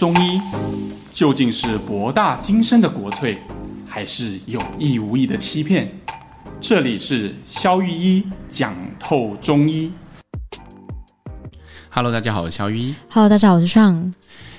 [0.00, 0.40] 中医
[1.12, 3.36] 究竟是博大精深的国粹，
[3.86, 5.92] 还是有意无意的欺骗？
[6.58, 9.92] 这里是肖玉一讲透中医。
[11.90, 12.94] Hello，大家好，我是肖玉一。
[13.10, 14.10] Hello，大家好，我是尚。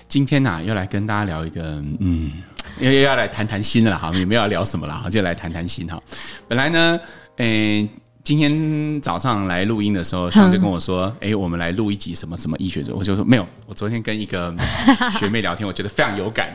[0.08, 2.32] 今天呢、啊，又来跟大家聊一个，嗯，
[2.80, 6.00] 又又要来谈谈心了哈，也没有要聊什么了哈，就来谈谈心哈。
[6.48, 7.00] 本来呢，
[7.38, 7.90] 嗯、欸。
[8.24, 14.54] 今天早上来录音的时候，熊就跟我说：“哎、我们来录一集什么什么医学的。”我就说：“没有，我昨天跟一个
[15.18, 16.54] 学妹聊天，我觉得非常有感。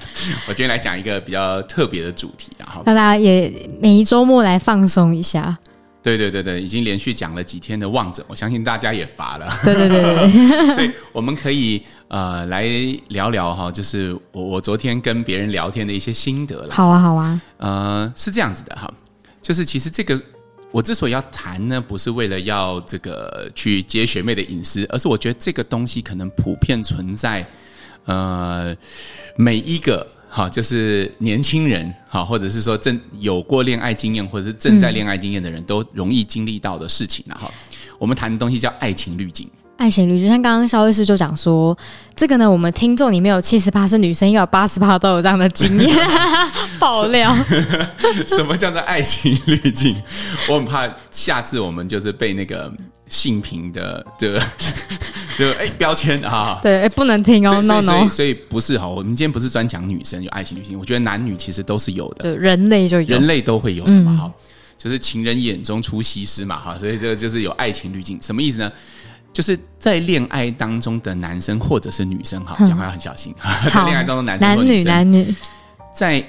[0.48, 5.58] 我今天来讲一个比较特别的主题，然后大家也每一周末来放松一下。
[6.02, 9.52] 对对对对，已经连续讲了几天的望诊，我相信大家也乏了。
[9.64, 12.64] 对对对对， 所以我们可以呃来
[13.08, 16.72] 聊聊哈，就是我我昨天跟别人聊天的一些心得了。
[16.72, 17.40] 好啊，好啊。
[17.56, 18.88] 呃，是这样子的哈，
[19.42, 20.22] 就是其实这个。
[20.76, 27.48] 我之所以要谈呢，不是为了要这个去揭学妹的隐私，而是我觉得这个东西可能普遍存在，
[28.04, 28.76] 呃，
[29.36, 37.50] 每一个哈，就是年轻人哈，或者是说正有过恋爱经验，或者是正在恋爱经验的人都容易经历到的事情哈。
[37.98, 39.48] 我们谈的东西叫爱情滤镜。
[39.76, 41.76] 爱情滤镜，像刚刚肖律师就讲说，
[42.14, 45.96] 这个呢，我们听众里面有七十八是女生，又有八十八都有这样的经验。
[46.78, 47.34] 爆料，
[48.26, 49.96] 什么叫做爱情滤镜？
[50.48, 52.72] 我很怕下次我们就是被那个
[53.06, 54.42] 性平的这个
[55.38, 64.32] 就哎标签啊， 对，哎不能听哦，no no，所以不是哈，我们今天不是专讲女生有爱情滤镜，我觉得男女其实都是有的，对，人类就有，人类都会有的嘛，哈，
[64.76, 68.70] 就是情人眼中出西施嘛，哈，所以这个就是有爱情滤镜，什么意思呢？
[69.36, 73.34] 就是在恋爱当中的男生或者是女生，哈，讲话要很小心。
[73.70, 75.34] 在恋爱当中的男生或女生，男女，
[75.94, 76.26] 在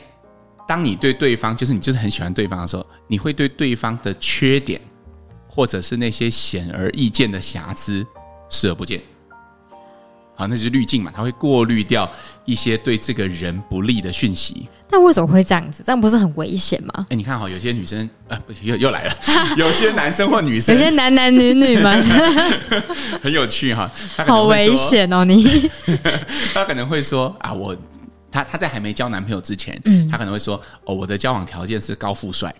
[0.68, 4.82] 当你对对方，就是你就是很喜欢对方的时候，你会对对方的缺点，
[5.48, 8.06] 或者是那些显而易见的瑕疵
[8.50, 9.02] 视而不见。
[10.38, 12.10] 好，那就是滤镜嘛，它会过滤掉
[12.46, 14.70] 一些对这个人不利的讯息。
[14.90, 15.84] 但为什么会这样子？
[15.84, 16.94] 这样不是很危险吗？
[17.00, 19.14] 哎、欸，你看哈，有些女生呃，又又来了，
[19.58, 22.06] 有些男生或女生， 有些男男女女们，
[23.22, 23.92] 很有趣哈。
[24.28, 25.70] 好危险哦，你。
[26.54, 27.76] 他可能会说啊，我
[28.32, 32.54] 他他在还没交男朋友之前，嗯，他可能会说哦，我的交往条件是高富帅，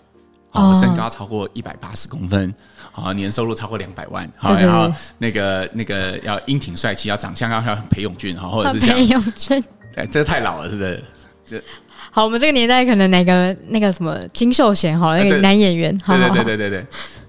[0.58, 2.54] 哦，身高超过一百八十公分。
[2.92, 9.62] 啊，年收入超过两百万，好，然后那个那个要英挺帅气，要长相要像裴勇俊，哈，或者是裴勇俊，
[9.94, 11.04] 哎，这个太老了，是不是？
[11.46, 11.62] 这
[12.10, 16.86] 好，我们这个年代可能哪个那个什么金秀贤，哈，那个男演员，对对对对对对，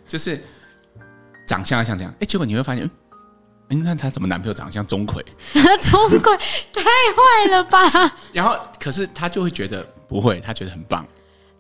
[0.08, 0.44] 就是
[1.46, 2.84] 长相要像这样，哎，结果你会发现，
[3.68, 5.22] 哎，你看他怎么男朋友长得像钟馗？
[5.54, 6.38] 钟馗
[6.74, 8.12] 太坏了吧？
[8.34, 11.06] 然后，可是他就会觉得不会，他觉得很棒。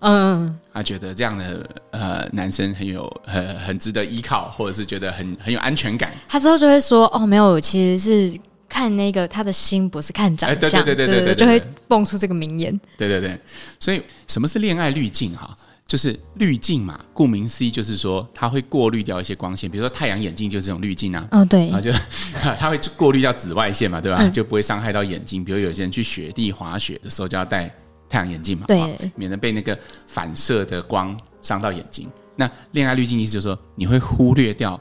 [0.01, 6.11] 嗯，他觉得这样的呃男生很有很很值得依靠，或者是觉得很很有安全感。
[6.27, 8.39] 他之后就会说：“哦，没有，其实是
[8.69, 12.79] 看那个他的心，不是看长相。”对对对对对对，就会蹦出这个名言。
[12.97, 13.37] 对对对，
[13.77, 15.53] 所以什么是恋爱滤镜哈？
[15.85, 21.27] 就是滤镜嘛，顾名思义就是说它会过滤掉一些光线，比如说太阳眼镜就是这种滤镜啊。
[21.31, 21.91] 哦，对，啊就
[22.57, 24.29] 它会过滤掉紫外线嘛，对吧？
[24.29, 25.43] 就不会伤害到眼睛。
[25.43, 27.69] 比如有些人去雪地滑雪的时候就要戴。
[28.09, 29.77] 太阳眼镜嘛，对，免得被那个
[30.07, 32.09] 反射的光伤到眼睛。
[32.35, 34.73] 那恋爱滤镜意思就是说，你会忽略掉，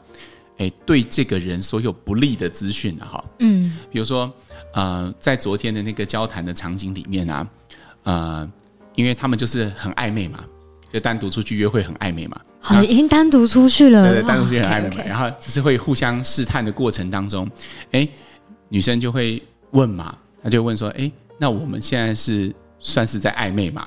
[0.53, 4.33] 哎、欸，对这个人所有不利的资讯啊，哈，嗯，比如说，
[4.73, 7.49] 呃，在昨天的那个交谈的场景里面啊，
[8.05, 8.51] 呃，
[8.95, 10.45] 因为他们就是很暧昧嘛，
[10.91, 17.45] 就单独出去约会很暧昧嘛，好，已经单独出去了，对，对，单独出去很暧昧嘛，然后就是会互相试探的过程当中，
[17.91, 18.11] 哎、欸，
[18.69, 22.55] 女生就会问嘛，她就问说，哎、欸，那我们现在是。
[22.81, 23.87] 算是在暧昧吗？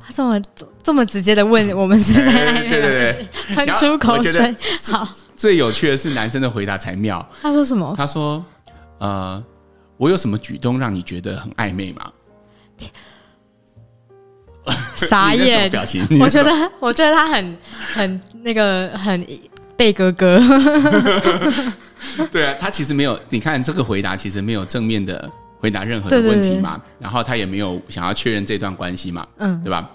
[0.00, 0.40] 他这么
[0.82, 2.70] 这么直接的问我们是在暧昧吗？
[2.70, 4.56] 对对对，喷出口水。
[4.90, 7.26] 好，最有趣的是男生的回答才妙。
[7.42, 7.94] 他说什么？
[7.96, 8.42] 他说
[8.98, 9.44] ：“呃，
[9.98, 12.10] 我有什么举动让你觉得很暧昧吗？”
[14.96, 16.06] 傻眼表情。
[16.20, 17.58] 我觉得，我觉得他很
[17.94, 19.26] 很那个很
[19.76, 20.40] 贝哥哥。
[22.32, 23.18] 对啊，他其实没有。
[23.28, 25.30] 你看这个回答，其实没有正面的。
[25.58, 29.90] 回答任何的问题嘛，然后他也没有想要确认这段关系嘛，嗯，对吧？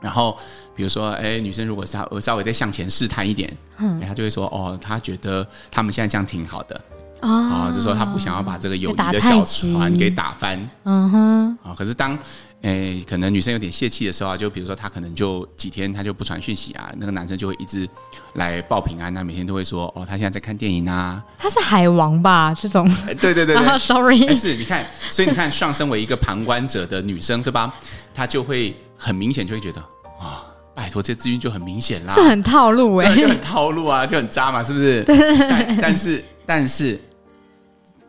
[0.00, 0.36] 然后
[0.74, 6.80] 比如说，哎，女生如果稍稍微再向前试探一点，嗯，他就会说，哦，他觉得他们现在这样挺好的，
[7.20, 12.18] 哦，就说他不想要把这个友谊的小船给打翻，嗯哼，啊，可是当。
[12.62, 17.88] 诶，可能女生有点泄气的时候啊，就比如说她可能就几天她就不传讯息啊，那个男生就会一直
[18.34, 21.22] 来报平安啊，每天都会说哦，他现在在看电影啊。
[21.36, 22.54] 他是海王吧？
[22.60, 22.88] 这种？
[23.20, 27.74] 对对对对、oh,，sorry， 是，你看，所以你看，上升为一个旁观者的女生，对吧？
[28.14, 35.02] 她就会很明显就会觉得啊、哦，拜托，这资讯就很明显啦，这很套路哎，就很套路啊，就很渣嘛，是不是？
[35.02, 35.16] 对，
[35.48, 37.00] 但但是但是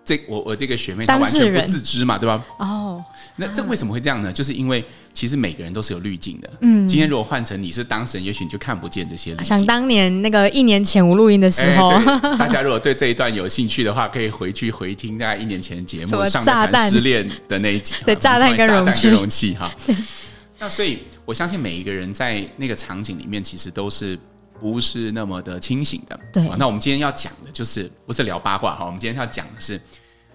[0.06, 2.44] 这我我这个学妹她完全不自知嘛，对吧？
[2.58, 3.04] 哦，
[3.38, 4.34] 那这为什么会这样呢？
[4.34, 4.84] 就是因为
[5.14, 6.50] 其实每个人都是有滤镜的。
[6.60, 9.46] 嗯，今天如果换成你是当事人，也许你就看不见这些滤镜。
[9.46, 19.72] 想当年那个一年前我录音的时候，欸、大家如果对这一段有兴趣的话，可以回去回听大概一年前的节目，上面谈失恋的那一集，对，炸弹跟容器，容器哈。
[20.60, 24.20] 那所以我相信每一个人在那个场景里面，其实都是。
[24.60, 26.20] 不是那么的清醒的。
[26.32, 29.80] 对，那我们今天要讲的就是不是聊八卦哈，我们今天要讲的是，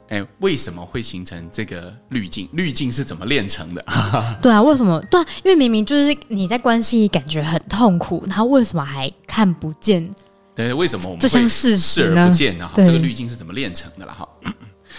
[0.09, 2.49] 哎，为什么会形成这个滤镜？
[2.53, 3.85] 滤镜是怎么炼成的？
[4.43, 5.01] 对啊，为什么？
[5.11, 10.09] 对啊，因为明明就是你在关系感觉很痛苦，然后为什么还看不见？
[10.55, 12.71] 对，为什么我们这项事实视而不见呢？
[12.75, 14.13] 这个滤镜是怎么炼成的了？
[14.13, 14.29] 哈。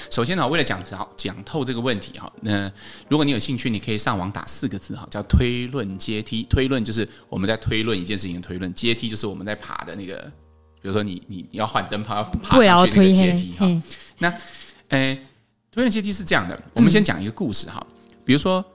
[0.09, 0.83] 首先呢，为了讲
[1.15, 2.71] 讲透这个问题哈，那
[3.07, 6.43] 如果你有兴趣，你可以上网打四个字哈，叫推论阶梯。
[6.49, 10.17] 推论就是我们在推论一件事情的推论，阶梯就是我们在爬的那个，
[10.81, 13.83] 比如说你你你要换灯泡要爬上去那个阶梯哈。
[14.17, 14.33] 那
[14.89, 15.15] 诶，
[15.71, 17.85] 推论阶梯是这样的，我们先讲一个故事哈。
[18.25, 18.65] 比如说，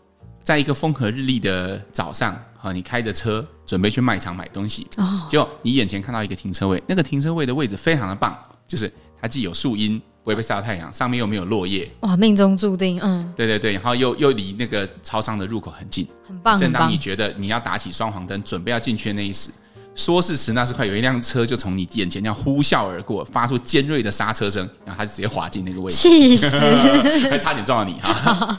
[0.42, 4.86] 在一个风和日丽的早上哈，你开着车准备去卖场买东西，
[5.28, 8.38] 结果你眼前看到一个停车位，那个停车位的位置非常的棒，
[8.68, 8.90] 就是
[9.20, 10.00] 它既有树荫。
[10.24, 16.56] 不会被晒到太阳，上面又没有落叶，哇，命中注定，嗯，对对对，然后又又离那个超商的入口很近，很棒。
[16.56, 19.50] 正当你觉得你要打起双黄灯，准备要进去的那一时，
[19.94, 26.48] 说是迟那时快，有一辆车就从你眼前这样呼啸而过，发出尖锐的刹车声，然后它就直接滑进那个位置，气死，
[27.28, 28.58] 还差点撞到你哈。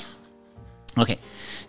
[0.98, 1.18] OK，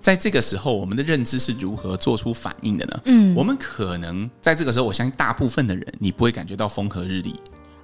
[0.03, 3.01] 在这个时候，我们的认知是如何做出反应的呢？
[3.07, 7.35] 嗯，我们可能在这个时候，我相信大部分的人，你不会感觉到风和日丽。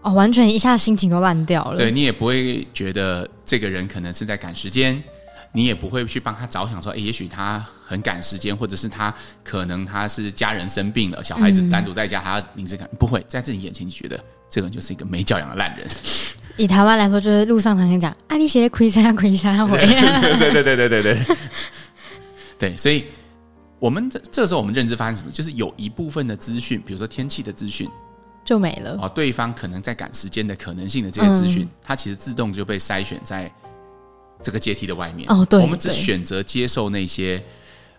[0.02, 1.76] 哦，完全一下心情都烂掉了。
[1.76, 5.00] 对，你也不会觉得这个人可能是在赶时间，
[5.52, 9.14] 你也不会去帮他着想，说，哎，也许他很赶时间，或者是他
[9.44, 14.18] 可能他是家人生病了，小孩子单独在家，他临时赶，不会在自己眼前，你觉得
[14.50, 15.86] 这个人就是一个没教养的烂人。
[16.56, 19.78] 以台湾来说，就是路上常常讲，啊，你写的亏三亏三回。
[19.78, 21.36] 对对对对对对对。
[22.58, 23.04] 对，所以
[23.78, 25.30] 我们这这时候我们认知发生什么？
[25.30, 27.88] 就是有一部分的资讯，比如说天气的资讯。
[28.44, 33.50] 就没了哦，对方可能在赶时间的可能性的这些资讯，嗯、它其实自动就被筛选在
[34.42, 35.30] 这个阶梯的外面。
[35.30, 37.42] 哦，对，我们只选择接受那些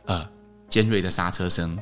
[0.06, 0.28] 呃
[0.68, 1.78] 尖锐的刹车声，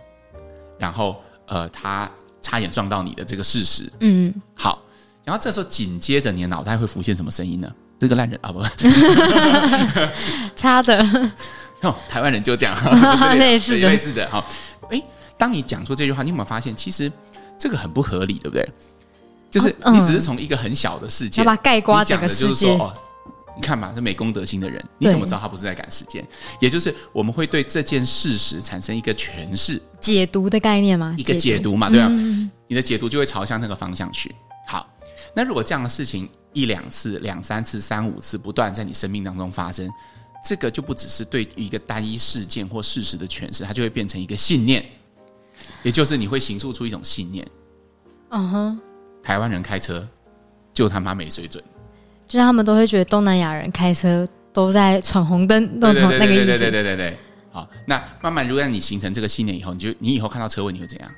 [0.78, 2.10] 然后呃他
[2.42, 3.92] 差点撞到你的这个事实。
[4.00, 4.84] 嗯，好，
[5.24, 7.74] 然后这时候紧接着你的脑袋会浮现什么声音呢？
[8.00, 8.62] 这个烂人啊，不，
[10.56, 11.04] 差的
[11.82, 12.76] 哦，台湾人就这样，
[13.40, 14.30] 类似的，类似的。
[14.30, 14.46] 好，
[14.92, 15.02] 哎，
[15.36, 17.12] 当你讲出这句话，你有没有发现其实？
[17.62, 18.68] 这个很不合理，对不对？
[19.52, 22.72] 就是你只是从一个很小的事件，把盖刮整个世界。
[22.72, 22.92] 哦，
[23.56, 26.26] 你看嘛，这没公德心的人，你怎么知道他不是在赶时间？
[26.60, 31.14] 也就是我们会对这件事实产生一个诠释、解读的概念吗？
[31.20, 32.10] 一个解读嘛，对吧？
[32.68, 34.34] 你的解读就会朝向那个方向去。
[34.66, 34.90] 好，
[35.36, 39.88] 那如果这样的事情一两次、两三次、三五次不断在你生命当中发生，
[40.44, 44.84] 这个就不只是对一个单一事件或事实的诠释，它就会变成一个信念。
[45.84, 47.48] 也就是你会形塑出一种信念，
[48.30, 48.80] 嗯哼，
[49.22, 50.08] 台湾人开车
[50.74, 51.64] 就他妈没水准，
[52.28, 56.46] 就是他们都会觉得东南亚人开车都在闯红灯，都同那个意思。
[56.46, 57.18] 对对对对对对。
[57.52, 61.12] 好，那慢慢如果让你形成这个信念以后，你就你以后看到车位你会怎样？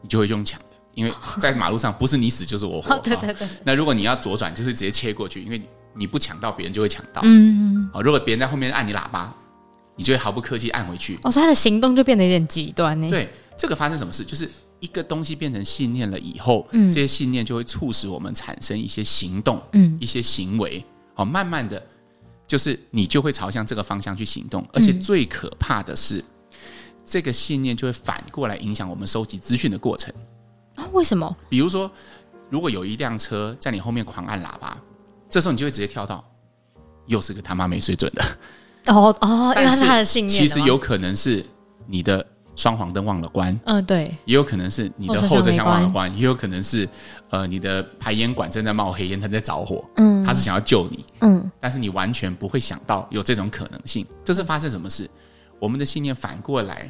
[0.00, 2.96] 你就会用抢的，因为在马路上不是你死就是我活。
[3.00, 3.46] 对对对。
[3.62, 5.60] 那如果你要左转，就是直接切过去，因为
[5.92, 7.20] 你不抢到别人就会抢到。
[7.24, 7.90] 嗯。
[7.92, 9.32] 好，如果别人在后面按你喇叭，
[9.94, 11.18] 你就会毫不客气按回去。
[11.22, 13.10] 哦，所以他的行动就变得有点极端呢。
[13.10, 13.30] 对。
[13.62, 14.24] 这个发生什么事？
[14.24, 14.50] 就是
[14.80, 21.80] 一个东西变成信念了以后，嗯，这些信念就会促使我们产生一些行动，嗯，一些行为，哦，慢慢的，
[22.44, 24.68] 就是你就会朝向这个方向去行动。
[24.72, 26.24] 而且最可怕的是，嗯，
[27.06, 30.12] 这个信念就会反过来影响我们收集资讯的过程。
[30.74, 31.36] 啊，为什么？
[31.48, 31.88] 比如说，
[32.50, 34.76] 如果有一辆车在你后面狂按喇叭，
[35.30, 36.28] 这时候你就会直接跳到，
[37.06, 38.24] 又是个他妈没水准的。
[38.88, 40.36] 哦哦，因为他是他的信念。
[40.36, 41.46] 其实有可能是
[41.86, 42.26] 你的。
[42.62, 46.88] 双黄灯忘了关，嗯，对，也有可能是你的后车厢忘了关，也有可能是
[47.30, 55.10] 呃你的排烟管正在冒黑烟，它在着火，嗯，他是想要救你，嗯，但是你完全不会想到有这种可能性，这是发生什么事？
[55.58, 56.88] 我们的信念反过来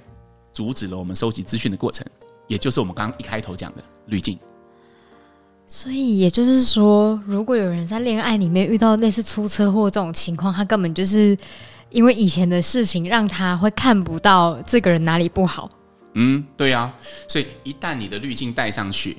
[0.52, 2.06] 阻止了我们收集资讯的过程，
[2.48, 4.38] 也就是我们刚刚一开头讲的滤镜。
[5.66, 11.34] 所以也就是说，如果有人在恋爱里面遇到类似出车祸这种情况，他根本就是。
[11.92, 15.70] 因为以前的事情让他会看不到这个人哪里不好。
[16.14, 16.94] 嗯，对呀、啊，
[17.28, 19.16] 所以一旦你的滤镜戴上去，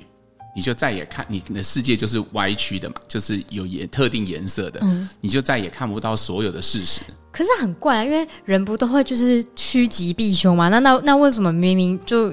[0.56, 7.02] 你就再也看你的世界就是歪曲的嘛，就是有颜特定颜色的，嗯，你就再也看不到所有的事实。
[7.32, 10.70] 可是很怪啊，因为人不都会就是趋吉避凶嘛？
[10.70, 12.32] 那那那为什么明明就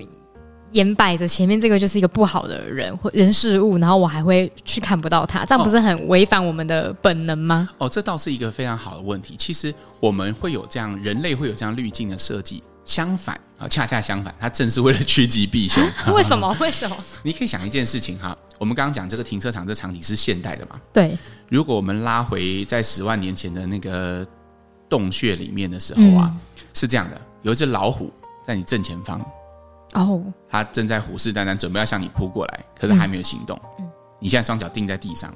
[0.73, 7.69] 眼摆着前面这个就是一个不好的人或人事物，然后我还会去看不到他，这样不是很违反我们的本能吗？
[7.79, 9.35] 哦，这倒是一个非常好的问题。
[9.37, 12.63] 其实我们会有这样，人类会有这样滤镜的设计。
[12.83, 15.81] 相反啊，恰恰相反，它正是为了趋吉避凶。
[16.13, 16.55] 为什么？
[16.59, 16.97] 为什么？
[17.23, 20.81] 你可以想一件事情哈，我们刚刚讲这个停车场这场景是现代的嘛？
[20.93, 21.17] 对。
[21.49, 24.27] 如果我们拉回在十万年前的那个
[24.89, 26.41] 洞穴里面的时候啊，嗯、
[26.75, 28.11] 是这样的：有一只老虎
[28.45, 29.25] 在你正前方，
[29.95, 33.61] 哦，他正在虎视眈眈，准备要向你扑过来，可是还没有行动。
[33.79, 33.89] 嗯。
[34.19, 35.35] 你现在双脚定在地上，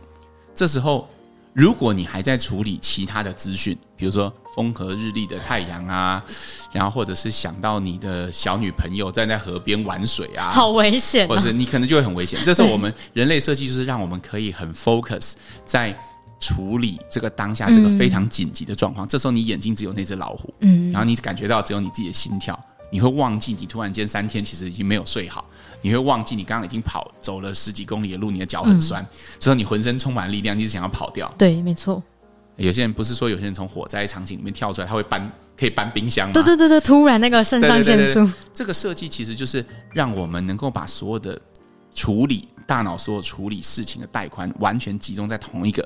[0.54, 1.08] 这时候。
[1.56, 6.20] 如果你还在处理其他的资讯，比如说风和日丽的太阳啊，
[6.73, 12.42] 然后或者是想到你的小女朋友站在河边玩水啊，好危险啊，或者是你可能就会很危险。
[12.42, 15.34] 这时候我们人类设计，就是让我们可以很 focus
[15.64, 15.96] 在
[16.40, 19.06] 处理这个当下这个非常紧急的状况。
[19.06, 22.58] 这时候你眼睛只有那只老虎，嗯，然后你感觉到只有你自己的心跳。
[22.94, 25.44] 你会忘记你突然间三天其实已经没有睡好，
[25.82, 29.08] 你会忘记你刚刚已经跑走了十几公里的路，你的脚很酸，嗯、
[29.40, 31.28] 之后你浑身充满力量，你只想要跑掉。
[31.36, 32.00] 对，没错。
[32.54, 36.32] 有些人不是说有些人从火灾场景里面跳出来，他会搬可以搬冰箱吗？
[36.34, 38.30] 对对对对，突然那个肾上腺素。
[38.52, 41.36] 这个设计其实就是让我们能够把所有的
[41.92, 45.84] 处理大脑所有处理事情的带宽完全集中在同一个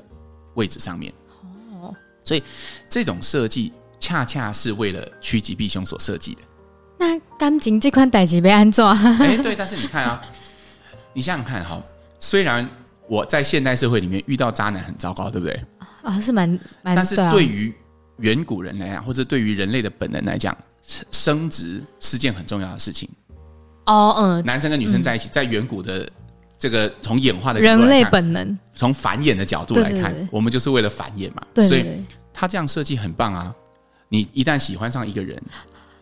[0.53, 1.11] 位置上面。
[1.81, 1.91] 哦，
[2.23, 2.43] 所以
[2.87, 6.41] 这种设计恰恰是为了趋吉避凶所设计的。
[6.99, 8.93] 那感情这款代志被安装？
[9.23, 10.21] 哎，对，但是你看啊，
[11.13, 11.81] 你想想看哈，
[12.19, 12.69] 虽然
[13.07, 15.57] 我在现代社会里面遇到渣男很糟糕，对不对？
[16.03, 16.47] 啊，是蛮
[16.81, 17.73] 蛮，但是对于
[18.17, 20.55] 远古人来讲，或者对于人类的本能来讲，
[21.09, 23.07] 生殖是件很重要的事情。
[23.85, 26.05] 哦，嗯，男生跟女生在一起，在远古的
[26.57, 31.41] 这个从演化的人类本能，从繁衍的角度来看，我们就是为了繁衍嘛。
[31.53, 32.03] 对，所以
[32.33, 33.55] 他这样设计很棒啊！
[34.09, 35.41] 你一旦喜欢上一个人。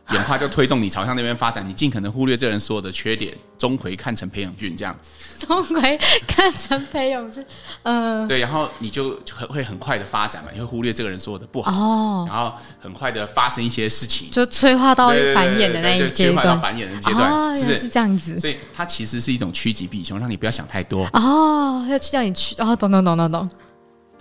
[0.14, 4.98] 演化就推动你朝向那边发展，你尽可能忽略这人所有的缺点，钟馗看成裴勇俊这样。
[5.38, 7.46] 钟馗看成裴勇俊，
[7.84, 17.80] 嗯、呃，对，然后你就很会很快的发展嘛，你会忽略这个人所有的不好，哦，然后很快的发生一些事情，就催化到繁衍的那一阶段，催化到繁衍的阶段，哦，是不是？
[17.80, 21.06] 是这样子，所以它其实是一种趋吉避凶，让你不要想太多。
[21.14, 23.50] 哦，要去叫你去，哦，懂懂懂懂懂。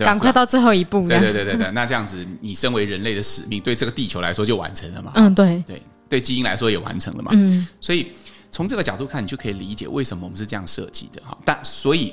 [0.04, 1.08] 赶快到最后一步。
[1.08, 5.12] 对对对对对，那这样子，你身为人类的使命，对这个地球来说就完成了嘛？
[5.14, 7.30] 嗯，对对对，基因来说也完成了嘛？
[7.34, 8.12] 嗯，所以
[8.50, 11.36] 从这个角度看，你就可以理解为什么我们是这样设计的哈。
[11.44, 12.12] 但所以，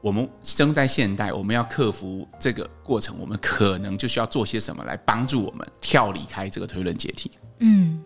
[0.00, 7.30] 我们生在现代，我们要克服这个过程，我们可能就需要做些什么来帮助我们跳离开这个推论解体。
[7.58, 8.02] 嗯，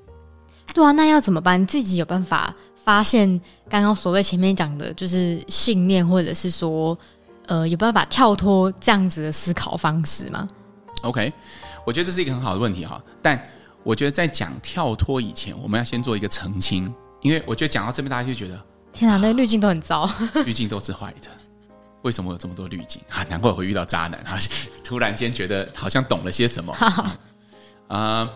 [0.74, 1.64] 对啊，那要怎么办？
[1.66, 6.98] 自己有办法发现刚刚所谓前面讲的，就是信念，或者是说。
[7.46, 10.48] 呃，有办法跳脱这样子的思考方式吗
[11.02, 11.32] ？OK，
[11.84, 13.02] 我觉得这是一个很好的问题哈。
[13.20, 13.40] 但
[13.82, 18.58] 我觉得在讲跳脱以前，我们要先做一个澄清，因为我觉得讲到这边，大家就觉得
[18.92, 20.08] 天啊，那滤镜都很糟，
[20.46, 21.28] 滤镜都是坏的。
[22.02, 23.24] 为什么有这么多滤镜啊？
[23.30, 24.38] 难怪我会遇到渣男啊！
[24.84, 26.70] 突然间觉得好像懂了些什么。
[26.74, 27.18] 啊、
[27.88, 28.30] 呃，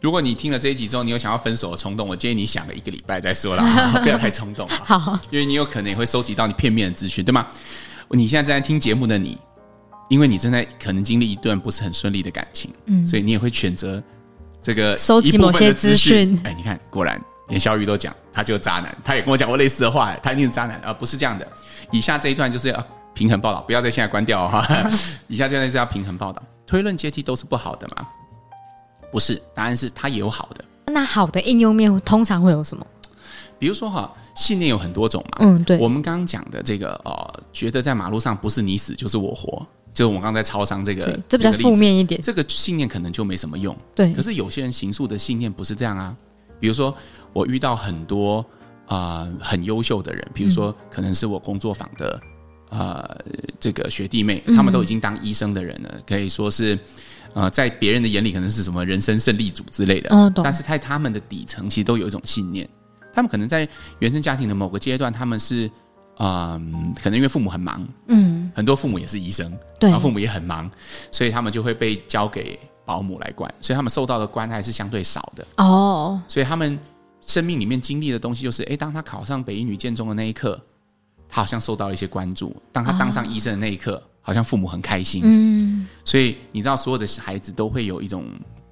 [0.00, 3.62] 如果你听了这一集之后，你有想要分手的冲动，我建议你想个一个礼拜再说了，
[4.02, 4.68] 不要太冲动。
[4.68, 7.46] 好，因为你有可能也会收集到你片面的资讯，对吗？
[8.10, 9.38] 你现在正在听节目的你，
[10.08, 14.02] 因为你正在可能经历一段不是很顺利的感情，嗯，所以你也会选择
[14.60, 16.38] 这个收集某些资讯。
[16.44, 21.46] 哎，你看，果然连小雨都讲，他就是渣男，他也跟我讲过类似的话，他一定是渣男啊，不是这样的。
[21.90, 24.90] 以下这一段就是要平衡报道，不要在现在关掉哈、哦。
[25.28, 28.06] 以下这段是要平衡报道，推论阶梯都是不好的吗？
[29.10, 30.64] 不是，答案是它也有好的。
[30.86, 32.86] 那好的应用面通常会有什么？
[33.62, 34.12] 比如说哈。
[34.34, 44.10] 信念有很多种嘛，嗯，对，我们刚刚讲的这个呃，觉得在马路上不是你死就是我活，就是我们刚才在超商这个，这比较负面一点，这个信念可能就没什么用，对。
[44.14, 46.16] 可是有些人行塑的信念不是这样啊，
[46.58, 46.96] 比如说
[47.34, 48.38] 我遇到很多
[48.86, 52.20] 啊、呃、很优秀的人，比如说可能是我工作坊的
[52.70, 53.20] 呃
[53.60, 56.78] 这个学弟妹，他们都已经当医生的人了，嗯、可以说是
[57.34, 60.42] 呃在别人的眼里可能是什么人生胜利组之类的，嗯，懂。
[60.42, 62.66] 但是在他们的底层其实都有一种信念。
[63.12, 65.70] 他们可能在原生家庭的某个阶段，他们是，
[66.18, 70.70] 嗯，可能因为父母很忙，嗯，很多父母也是医生，对，然后父母也很忙，
[71.10, 75.46] 所以他们就会被交给保姆来管，所以他们受到的关爱是相对少的。
[75.56, 76.20] 哦。
[76.26, 76.78] 所以他们
[77.20, 80.60] 生命里面经历的东西，就是，诶，当他考上北医女建中的那一刻，
[81.28, 85.20] 他好像受到了一些关注；当他当上医生的那一刻，好像父母很开心。
[85.22, 88.24] 嗯，所以你知道，所有的孩子都会有一种。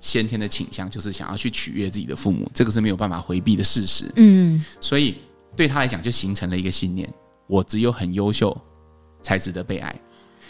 [0.02, 4.10] 先天的倾向就是想要去取悦自己的父母，这个是没有办法回避的事实。
[4.16, 5.18] 嗯，所以
[5.54, 7.06] 对他来讲就形成了一个信念：
[7.46, 8.58] 我只有很优秀
[9.20, 9.94] 才值得被爱。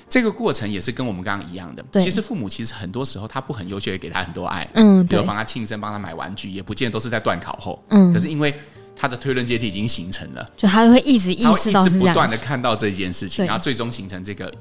[0.08, 1.84] 这个过程也是跟我们刚刚一样的。
[2.00, 4.68] 其实父母其实很多时候他不很优秀，也给他很多爱。
[4.74, 7.84] 嗯，比如帮他庆生，帮他买玩具，也不见得都是在断考后。
[7.88, 8.54] 嗯，可是因为
[8.94, 14.54] 他的推论阶梯已经形成了，就他会一直意识到是这样，不断的看到这件事情，然后最终形成这个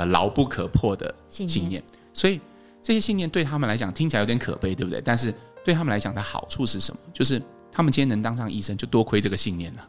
[0.00, 1.58] 呃牢不可破的信念。
[1.58, 1.82] 信念。
[2.14, 2.40] 所以
[2.82, 5.00] 这些信念对他们来讲听起来有点可悲，对不对？
[5.00, 7.00] 但是对他们来讲的好处是什么？
[7.12, 7.40] 就是
[7.70, 9.86] 他们今天能当上医生，就多亏这个信念了。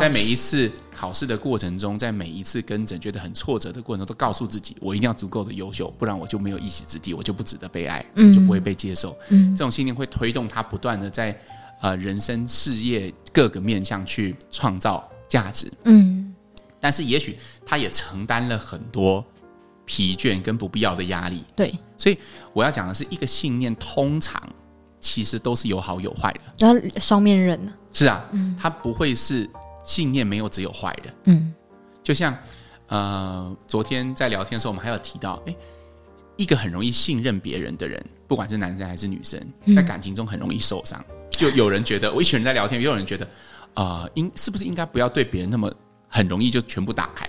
[0.00, 9.16] 在每一次考试的过程中，在每一次跟诊觉得很挫折的过程中，都告诉自己，我一定要足够的优秀，不然我就没有一席之地，我就不值得被爱，嗯就不会被接受。
[9.30, 11.36] 嗯这种信念会推动他不断的在
[11.80, 15.72] 呃人生事业各个面向去创造价值。
[15.82, 16.31] 嗯，
[16.82, 19.24] 但是也许他也承担了很多
[19.86, 21.42] 疲倦跟不必要的压力。
[21.56, 22.18] 对，所以
[22.52, 24.42] 我要讲的是，一个信念通常
[25.00, 27.72] 其实都是有好有坏的，要双面刃呢。
[27.94, 29.48] 是啊，嗯他不会是。
[29.84, 31.52] 信念没有只有坏的，嗯，
[32.04, 32.38] 就像
[32.86, 35.52] 呃，昨天在聊天的时候，我们还有提到，哎，
[36.36, 41.04] 一个很容易信任别人的人，不管是男生还是女生，在感情中很容易受伤。
[41.32, 43.24] 就有人觉得，我一群人在聊天，也有人觉得，
[43.74, 45.68] 啊、呃，应是不是应该不要对别人那么
[46.12, 47.26] 很容易就全部打开？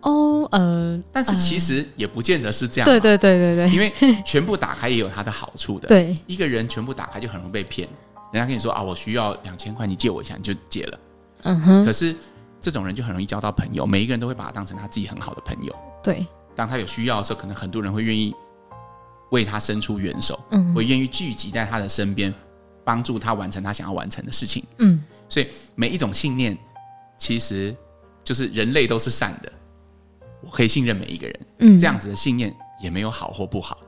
[0.00, 3.92] 哦，呃，但是其实也不见得是这样，对对对对对，因为
[4.26, 5.86] 全部打开也有它的好处的。
[5.86, 7.88] 对，一个人全部打开就很容易被骗，
[8.32, 10.98] 人家跟你说啊，我需要两千块，你借我一下，你就借了。
[11.44, 12.12] 嗯哼，可是
[12.60, 15.72] 这种人就很容易交到朋友，每一个人都会把他当成他自己很好的朋友。
[16.02, 16.26] 对，
[16.56, 18.34] 当他有需要的时候，可能很多人会愿意
[19.30, 22.34] 为他伸出援手，嗯，会愿意聚集在他的身边，
[22.84, 24.64] 帮助他完成他想要完成的事情。
[24.78, 26.58] 嗯，所以每一种信念，
[27.22, 27.72] 其实
[28.24, 29.52] 就是人类都是善的，
[30.42, 31.40] 我可以信任每一个人。
[31.60, 32.52] 嗯，这样子的信念
[32.82, 33.78] 也没有好或不好。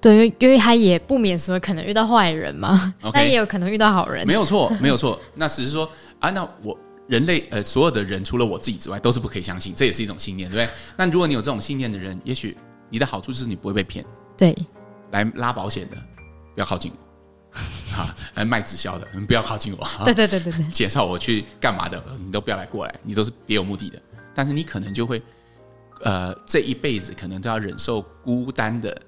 [0.00, 4.24] 对，因为他也不免说可能遇到坏人嘛，Okay, 但也有可能遇到好人。
[4.24, 5.20] 没有错，没有错。
[5.34, 6.78] 那只是说啊，那我。
[7.06, 10.74] 人类呃，所有的人除了我自己之外，都是不可以相信，这也是一种信念，对不对？
[10.96, 12.56] 那如果你有这种信念的人，也许
[12.88, 14.02] 你的好处就是你不会被骗。
[14.38, 14.56] 对，
[15.10, 15.96] 来拉保险的
[16.54, 17.03] 不要靠近我，
[17.92, 20.04] 好，来卖直销的你不要靠近我。
[20.04, 24.02] 对对对对对， 介绍我去干嘛的，你都不要来过来，你都是别有目的的。
[24.34, 25.22] 但是你可能就会，
[26.02, 29.00] 呃，这一辈子可能都要忍受孤单的，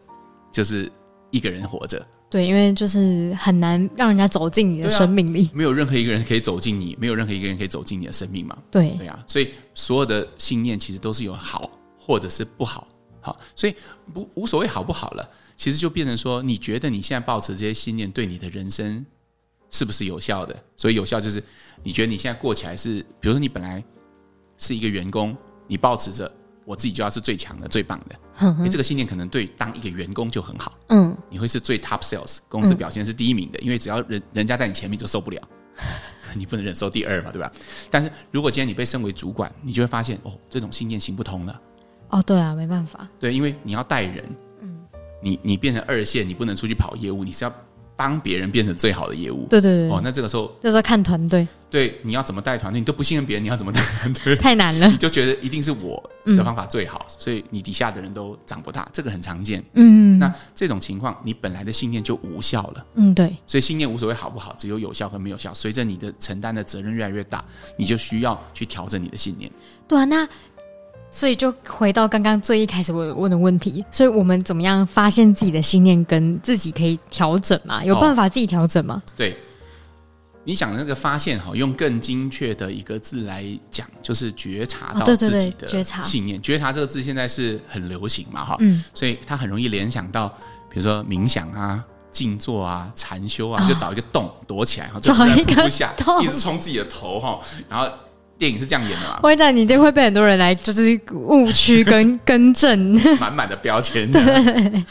[0.53, 0.91] 就是
[1.31, 2.06] 一个人活着。
[2.28, 8.56] 对，因为就是很难让人家走进你的生命里，啊，没有任何一个人可以走进你，没有任何一个人可以走进你的生命嘛。
[8.71, 12.87] 对，对啊，所以所有的信念其实都是有好或者是不好，
[13.21, 13.75] 好，所以
[14.13, 19.04] 不无所谓好不好了，其实就变成说，你觉得你现在保持这些信念对你的人生
[19.71, 20.56] 是不是有效的？
[20.76, 21.42] 所以有效就是
[21.82, 23.82] 你觉得你现在过起来是，比如说你本来
[24.58, 26.30] 是一个员工，你保持着。
[26.66, 28.16] 我自己就要是最强的、最棒的，
[28.58, 30.76] 因为这个信念可能对当一个员工就很好。
[30.88, 35.40] 嗯，你会是最 top sales，公司表现是第一名的，因为只要人人家在你前面就受不了，
[36.34, 37.49] 你不能忍受第二嘛，对吧？
[37.88, 41.60] 但是如果今天你被升为主管，你就会发现哦，这种信念行不通了。
[42.08, 43.08] 哦，对啊，没办法。
[43.21, 44.36] 对，因为你要带人，嗯，
[45.21, 47.52] 你你变成二线，你不能出去跑业务，你是要。
[47.99, 49.89] 帮别人变成最好的业务，对对对。
[49.89, 54.37] 哦，那这个时候，这时候看团队，对，你要怎么带团队，你都不信任别人，你要怎么带团队？
[54.37, 54.87] 太难了。
[54.87, 59.65] 你就觉得一定是我的方法最好，嗯、所以你底下的人都长不大，这个很常见。
[59.73, 62.87] 嗯，那这种情况，你本来的信念就无效了。
[62.97, 63.35] 嗯，对。
[63.47, 65.55] 所以信念无所谓好不好，只有有效和没有效。
[65.55, 67.43] 随着你的承担的责任越来越大，
[67.79, 69.50] 你就需要去调整你的信念。
[69.89, 70.29] 对啊，那。
[71.17, 77.83] 所以就回到刚刚最一开始我问的问题，所以我们怎么样发现自己的信念跟自己可以调整嘛？
[77.83, 79.02] 有办法自己调整吗？
[79.02, 79.35] 哦、对，
[80.45, 86.39] 你讲的那个发现哈，用更精确的一个字来讲，就是觉察到自己的信念。
[86.43, 88.45] 觉察这个字现在是很流行嘛？
[88.45, 90.29] 哈，嗯，所以它很容易联想到，
[90.69, 97.91] 比如说冥想啊、静坐啊、禅修啊，就找一个洞躲起来，哈，找一个洞，一直冲自己的头哈，然后。
[98.39, 99.21] 电影是这样演的嘛？
[99.23, 102.79] 我跟你讲，你一定会被很多人来就是误区跟更正，
[103.19, 104.11] 满满的标签。
[104.13, 104.85] 对，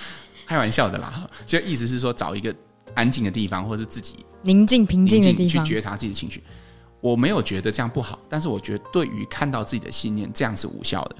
[0.46, 2.54] 开玩笑的啦，就意思是说找一个
[2.94, 6.44] 安静的地方，或者是自己宁静平静的地方去觉察自己的情绪。
[7.02, 11.16] 我没有觉得这样不好，但是我觉得对于看到自己的信念，这样是无效的。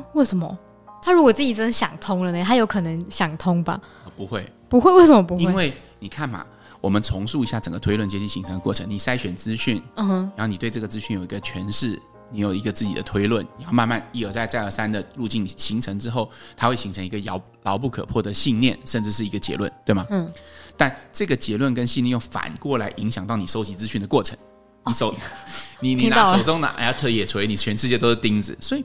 [0.14, 0.58] 为什么？
[1.02, 2.42] 他如果自己真的想通了呢？
[2.42, 3.78] 他有可能想通吧？
[4.16, 4.90] 不会，不会。
[4.94, 5.42] 为什么不会？
[5.42, 6.44] 因为你看嘛。
[6.86, 8.88] 我们重述一下整个推论阶梯形成的过程。
[8.88, 20.06] 你筛选资讯，嗯哼，然后你对这个资讯有一个诠释，你有一个自己的推论，然后慢慢一而再再而三的路径形成之后，它会形成一个遥牢不可破的信念，甚至是一个结论，对吗？
[20.10, 20.32] 嗯。
[20.76, 24.38] 但这个结论跟信念又反过来影响到你收集资讯的过程。
[24.86, 25.12] 你手，
[25.82, 28.84] 你你拿手中拿艾特野锤，你全世界都是钉子，所以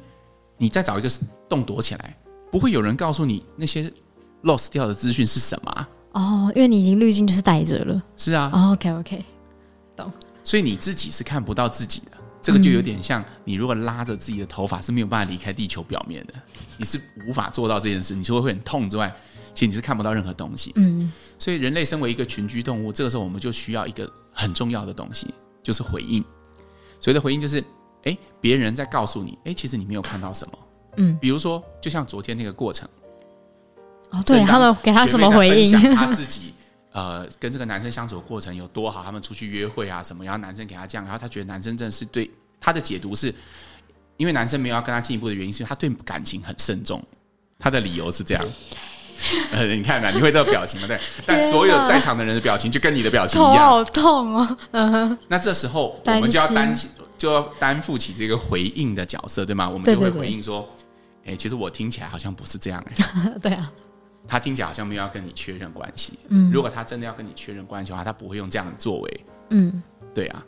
[0.58, 1.12] 你再找一个
[1.48, 2.18] 洞躲起来，
[2.52, 3.94] 不会有人告诉你那些
[4.42, 5.88] lost 掉的资讯是什么。
[6.12, 8.04] 哦，因为你已经滤镜就是带着了。
[8.18, 8.50] 是啊。
[8.54, 9.26] 哦，OK OK，
[9.96, 10.12] 懂。
[10.44, 16.34] 所以你自己是看不到自己的，这个就有点像你如果拉着自己的头发是没有办法离开地球表面的，
[16.78, 18.16] 你是无法做到这件事。
[18.16, 19.16] 你说会很痛之外，
[19.54, 20.74] 其实你是看不到任何东西。
[20.76, 26.22] 嗯，所以人类身为一个群居动物，这个时候我们就需要一个很重要的东西，就是回应。
[27.00, 27.64] 所谓的回应就是，
[28.04, 30.54] 哎，别人在告诉你，哎，其实你没有看到什么。
[30.98, 32.90] 嗯，比如说，就像昨天那个过程。
[34.12, 35.96] 哦，对他们给他什么回应？
[35.96, 36.54] 他 自己
[36.92, 43.34] 呃，跟这个男生相处的过程有多好，他们出去约会啊什么，然后男生给他这样，然后他觉得男生真的是对他的解读是，
[44.18, 47.02] 因为男生没有要跟他进一步的原因，是因为他对感情很慎重。
[47.58, 48.44] 他的理由是这样，
[49.54, 50.88] 呃，你看嘛，你会这个表情吗？
[50.88, 54.58] 对，但所有在场的人的表情就跟你的表情一样，好痛哦。
[54.72, 59.70] 嗯哼，那这时候我们就要担起，就要担负起这个回应的角色，对吗？
[59.72, 60.68] 我们就会回应说，
[61.26, 63.72] 哎，其实我听起来好像不是这样，哎， 对啊。
[64.28, 66.20] 他听起来好像没有要跟你确认关系。
[66.30, 69.26] 嗯，如果他真的要跟你确认关系的话，他不会用这样的作为。
[69.50, 69.82] 嗯，
[70.14, 70.46] 对啊。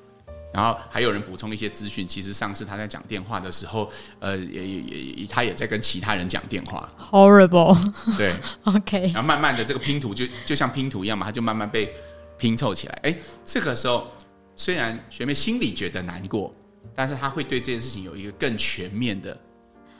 [0.53, 6.88] 然后还有人补充一些资讯，其实上次他在讲电话的时候，呃，也也也，他也在跟其他人讲电话。
[7.09, 7.75] Horrible。
[8.17, 8.36] 对。
[8.65, 9.01] OK。
[9.07, 11.91] 然后慢慢的，这个拼图就就像拼图一样嘛，他就慢慢被
[12.38, 12.99] 拼凑起来。
[13.01, 14.07] 哎，这个时候
[14.55, 16.53] 虽然学妹心里觉得难过，
[16.93, 19.36] 但是他会对这件事情有一个更全面的。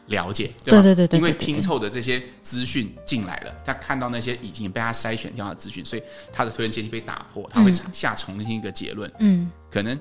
[0.08, 9.12] 了解，对对对对，因为拼凑的这些资讯进来了，他看到那些已经被他筛选掉的资讯，所以他的推论阶梯被打破，他会下重新一个结论。
[9.20, 9.98] 嗯，可能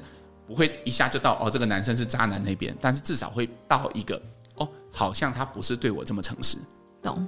[0.46, 4.20] 不会一下就到哦，这个男生是渣男那边，但是至少会到一个
[4.56, 6.58] 哦，好像他不是对我这么诚实。
[7.00, 7.26] 懂。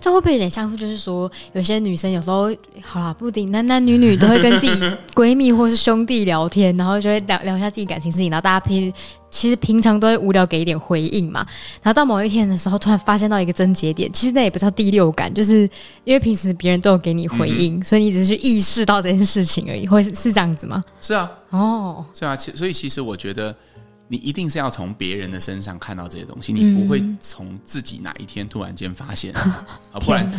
[0.00, 8.92] 这会不会有点像是，就是说，有些女生有时候，好啦，不一定，男男女女都会跟自己闺蜜或是兄弟聊天，然后就会聊聊一下自己感情事情，然后大家平
[9.30, 11.44] 其实平常都会无聊给一点回应嘛，
[11.82, 15.68] 然后到某一天的时候，突然发现到一个症结点，其实那也不叫第六感，就是
[16.04, 20.84] 因为平时别人都有给你回应，嗯、所以你只是去意识到这件事情而已，会是，是这样子吗？
[21.00, 23.54] 是啊，哦，是啊，其所以其实我觉得。
[24.08, 29.32] 你一定是要从别人的身上看到这些东西，你不会从自己哪一天突然间发现，
[29.92, 30.30] 啊，不然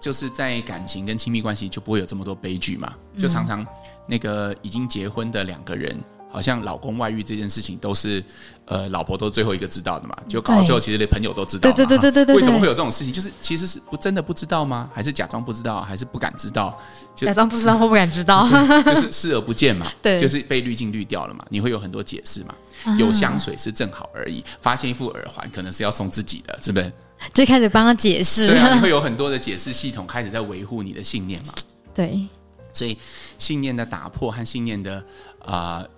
[0.00, 2.94] 就是在感情跟亲密关系就不会有这么多悲剧嘛。
[3.18, 3.66] 就常常
[4.06, 5.98] 那个已经结婚的两个人。
[6.36, 8.22] 好像老公外遇这件事情都是，
[8.66, 11.72] 呃，老婆都最后一个知道的嘛，就搞到最后其实连朋友都知道。
[11.72, 12.36] 对对对对对对。
[12.36, 13.10] 为什么会有这种事情？
[13.10, 14.90] 就是其实是不真的不知道吗？
[14.92, 15.80] 还是假装不知道？
[15.80, 16.78] 还是不敢知道？
[17.14, 18.46] 假装不知道或不敢知道？
[18.84, 19.90] 就是视而不见嘛。
[20.02, 20.20] 对。
[20.20, 21.42] 就是被滤镜滤掉了嘛。
[21.48, 22.54] 你会有很多解释嘛。
[22.98, 26.92] 有香水是正好而已，发现一副耳环可能是要送自己的，是不是？
[27.32, 28.48] 就开始帮他解释。
[28.48, 31.54] 对啊，你会 有很多的解释系统开始在维护你的信念嘛。
[31.94, 32.26] 对。
[32.74, 32.98] 所以
[33.38, 34.96] 信念的打破和信念的
[35.38, 35.80] 啊。
[35.80, 35.88] 呃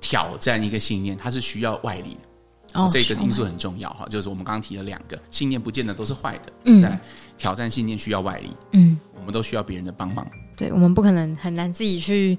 [0.00, 2.16] 挑战一个信念，它是需要外力
[2.72, 4.06] 的，哦、这个因素很重要哈。
[4.08, 6.52] 就是我们刚刚提了两个信念，不见得都是坏的。
[6.64, 7.00] 嗯，再来
[7.36, 8.50] 挑战信念需要外力。
[8.72, 10.26] 嗯，我们都需要别人的帮忙。
[10.56, 12.36] 对，我们不可能很难自己去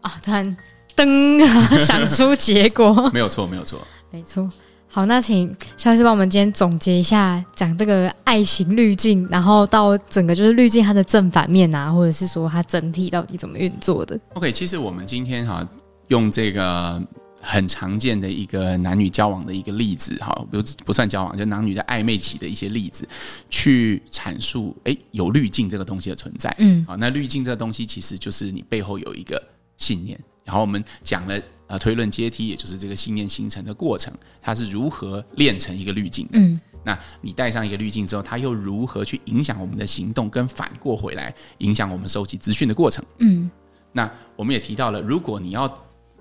[0.00, 0.56] 啊，突然
[0.96, 3.10] 噔想出结果。
[3.12, 3.78] 没有错，没有错，
[4.10, 4.48] 没错。
[4.88, 14.20] 好，那请肖医师帮我们今天总结一下，讲这个爱情滤镜，然后到整个就是滤镜它的正反面啊，或者是说它整体到底怎么运作的。
[14.34, 15.66] OK，其实我们今天哈。
[16.12, 17.02] 用这个
[17.40, 23.08] 很常见的一个男女交往的一个例子，哈，比如不算交往，就男女在暧昧期的一些例子，
[23.48, 29.42] 去阐述，哎，有滤镜这个东西的存在，嗯，好，那滤镜这个东西其实就是你背后有一个
[29.78, 43.50] 信念，然后我们讲了呃推论阶梯，也就是这个信念形成的过程，它是如何练成一个滤镜，嗯，那你戴上一个滤镜之后，它又如何去影响我们的行动，跟反过回来影响我们收集资讯的过程，嗯，
[43.90, 45.66] 那我们也提到了，如果你要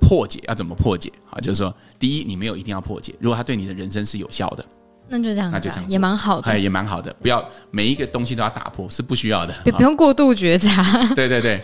[0.01, 1.39] 破解要怎么破解啊？
[1.39, 3.13] 就是说，第一，你没有一定要破解。
[3.19, 4.65] 如果它对你的人生是有效的，
[5.07, 7.13] 那就这样，那就这样，也蛮好的，哎也蛮好的。
[7.21, 10.83] 不要每一个东西都要打破，是不需要的，也不用过度觉察。
[11.15, 11.63] 对对对，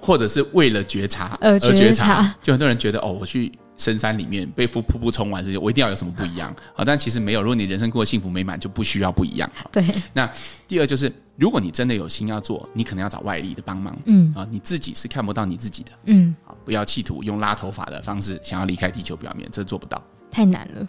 [0.00, 2.34] 或者是为了觉察而觉察。
[2.42, 3.52] 就很多人觉得，哦，我去。
[3.76, 6.84] 深山里面被瀑布冲完这些，我一定要有什么不一样啊？
[6.84, 7.42] 但其实没有。
[7.42, 9.50] 如果你人生过得幸福美满，就不需要不一样。
[9.70, 9.84] 对。
[10.12, 10.28] 那
[10.66, 13.96] 第二就是，如果你真的有心要做，你可能要找外力的帮忙。
[14.06, 15.90] 嗯啊，你自己是看不到你自己的。
[16.04, 20.86] 嗯啊，不要企图用拉头发的方式想要离开地球表面，这做不到，太难了。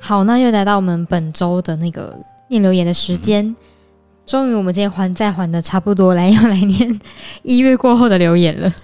[0.00, 2.18] 好，那又来到我们本周的那个
[2.48, 3.46] 念留言的时间。
[3.46, 3.56] 嗯、
[4.26, 7.00] 终于，我们今天还债还的差不多，来要来念
[7.42, 8.74] 一月过后的留言了。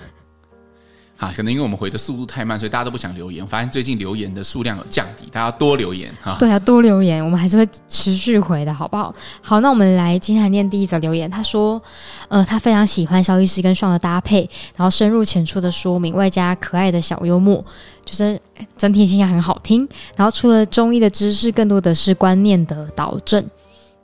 [1.19, 3.43] 啊，可能因为我们回的速度太慢，所以大家都不想留言。
[3.43, 6.37] 我发现最近留言的数量有降低，大家多留言哈。
[6.39, 9.15] 对啊，多留言，我们还是会持续回的，好不好？
[9.41, 11.31] 好，那我们来今天来念第一则留言。
[11.31, 11.83] 他说，
[12.29, 17.65] 呃，他非常喜欢肖医师跟 Sean 的搭配，然后深入浅出的说明，外加可爱的小幽默，
[18.05, 18.39] 就是
[18.77, 19.89] 整体听起来很好听。
[20.17, 23.43] 然后除了中医的知识，更多的是观念的导正。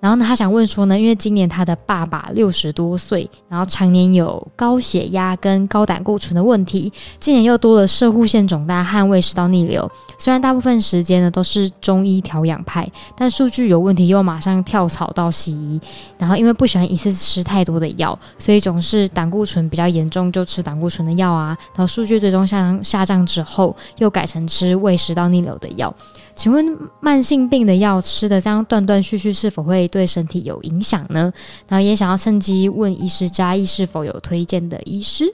[0.02, 9.88] 然后呢，他想问说呢，因为今年他的爸爸六十多岁，然后常年有高血压跟高胆固醇的问题，今年又多了摄护腺肿大和胃食道逆流。
[10.18, 15.80] 虽然大部分时间呢都是中医调养派，但数据有问题又马上跳槽到西医。
[16.18, 21.56] 然后因为不喜欢一次吃太多的药，所以总是胆固醇比较严重就吃胆固醇的药啊。
[21.76, 25.94] 然后数据最终下下降之后，又改成吃胃食道逆流的药。
[26.34, 31.32] 请问慢性病的药吃的这样断断续续，是否会对身体有影响呢？
[31.68, 35.32] 然后也想要趁机问医师嘉义是否有推荐的医师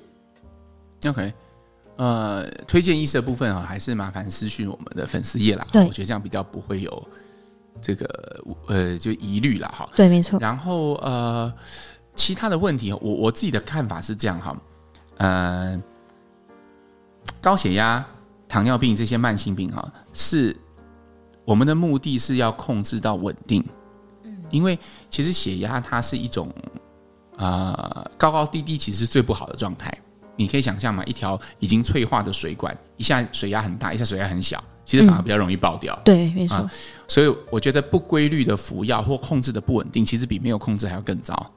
[1.07, 1.33] ？OK，
[1.97, 5.67] 呃，推荐医师的部分啊，还是麻烦私讯我们的粉丝页啦。
[5.73, 7.09] 对，我觉得这样比较不会有
[7.81, 9.89] 这个呃就疑虑了哈。
[9.95, 10.41] 对，没错。
[10.41, 11.53] 然后呃，
[12.17, 14.57] 其他的问题，我我自己的看法是这样哈，
[15.19, 15.81] 呃，
[17.41, 18.05] 高血压、
[18.49, 20.55] 糖尿病这些慢性病哈是。
[21.49, 23.65] 我们的目的是要控制到稳定，
[24.51, 26.53] 因为其实血压它是一种
[27.39, 29.91] 啊、呃、高高低低，其实是最不好的状态。
[30.37, 35.95] 你可以想象嘛，一条已经脆化的水管，一下水压很大，一下水压很小，其实反而比较容易爆掉。
[35.95, 36.71] 嗯、对，没错、啊。
[37.09, 41.51] 所以我觉得不规律的服药或控制的不稳定，其实比没有控制还要更糟。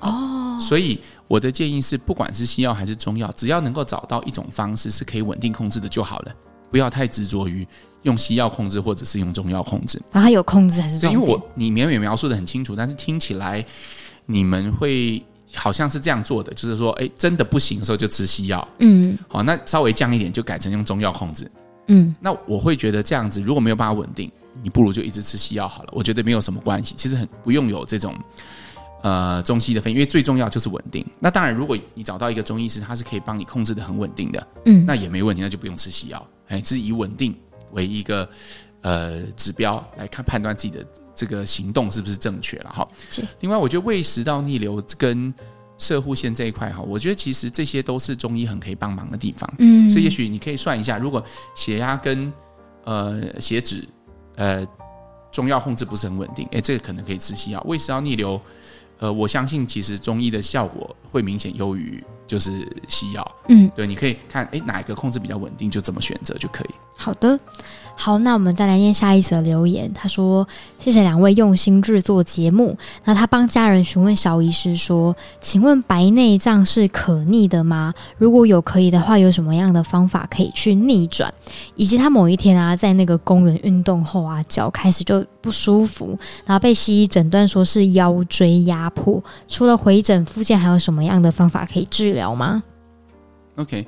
[0.00, 0.58] 哦。
[0.58, 6.34] 所以我的建议是，不管是西药还是中药，只要能够找到一种方式是可以稳定控制的就好了，
[6.70, 7.66] 不要太执着于。
[8.04, 11.12] 用西药控制，或者是用中药控制，然后它有控制还是重点？
[11.12, 13.62] 因为我你描描描述的很清楚，但是听起来
[14.24, 15.22] 你们会
[15.54, 21.50] 好像是这样做的，就是说，哎，真的不行的时候就吃西药，嗯，好，那稍微降一点就改成用中药控制，
[21.88, 28.14] 嗯，那我会觉得这样子如果没有办法稳定，你不如就一直吃西药好了，我觉得没有什么关系，其实很不用有这种
[29.02, 31.04] 呃中西的分，因为最重要就是稳定。
[31.18, 37.34] 那当然，如果你找到一个中医师，他是可以帮你控制的很稳定的，嗯，那也没问题，那就不用吃西药，哎，是以稳定。
[37.72, 38.28] 为一个
[38.80, 40.84] 呃指标来看判断自己的
[41.14, 42.88] 这个行动是不是正确了哈。
[43.38, 45.32] 另外，我觉得胃食道逆流跟
[45.78, 49.48] 射护腺这一块哈，我觉得其实这些都是中医很可以帮忙的地方。
[49.58, 52.32] 嗯，所以也许你可以算一下，如果血压跟
[52.82, 53.86] 呃血脂
[54.34, 54.66] 呃
[55.30, 57.64] 中药控制不是很稳定，哎，这个可能可以吃西药。
[57.68, 58.40] 胃食道逆流，
[58.98, 63.34] 呃，我相信其实中医的效果会明显优于就是西药。
[63.48, 66.70] 嗯，对，你可以看哎哪一个控制比较稳定，就怎么选择就可以。
[66.96, 67.36] 好的，
[67.96, 69.90] 好，那我们再来念下一则留言。
[69.94, 70.46] 他说
[70.78, 72.76] ：“谢谢两位用心制作节目。
[73.04, 77.94] 那他帮家人询问小医师说，请问白内障是可逆的吗？
[78.18, 81.32] 如果有可以的话，有什么样的方法可以去逆转？
[81.74, 89.24] 以及他某一天啊，在那个公园运动后啊，脚开始就不舒服，然后被西医诊断说是腰椎压迫。
[89.48, 92.62] 除了回诊附件，还有什么样的方法可以治疗吗
[93.56, 93.86] ？”OK。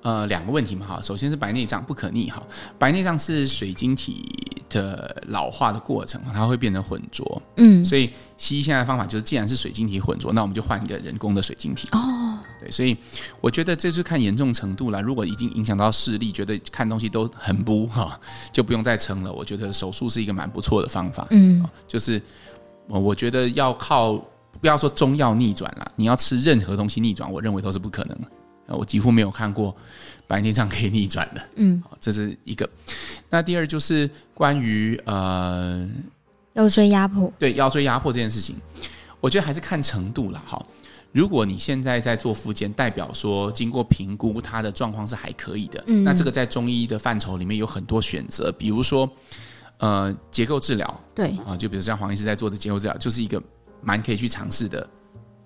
[0.00, 2.40] 呃，两个问题嘛，哈，首先是白内障不可逆哈，
[2.78, 4.32] 白内障是水晶体
[4.70, 12.96] 的老化的过程，它会变得浑浊，嗯，所以西医现在的方法就是，既然是水晶体浑浊，那我们就换一个人工的水晶体，哦，对，所以
[13.40, 18.18] 我觉得这是看严重程度了，如果已经影响到视力，觉得看东西都很不哈，
[18.52, 22.22] 就不用再撑了，我觉得手术是一个蛮不错的方法，嗯，就是
[22.86, 24.24] 我觉得要靠
[24.60, 28.28] 不要说中药逆转了，你要吃任何东西逆转，我认为都是不可能的。
[28.76, 29.74] 我几乎没有看过
[30.26, 32.68] 白内障可以逆转的，嗯，这是一个。
[33.30, 35.88] 那第二就是关于呃
[36.52, 38.56] 腰椎压迫，对腰椎压迫这件事情，
[39.20, 40.62] 我觉得还是看程度了哈。
[41.12, 49.10] 如果你现在在做复健，代表说经过评估，它的状况是还可以的，嗯，那这个在中医的范畴里面有很多选择，比如说
[49.78, 53.42] 呃结构治疗，对啊，就比如像黄医师在做的结构治疗，就是一个
[53.80, 54.88] 蛮可以去尝试的。